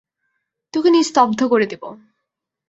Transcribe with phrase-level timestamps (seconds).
[0.73, 1.83] তোকে নিস্তব্ধ করে দিব।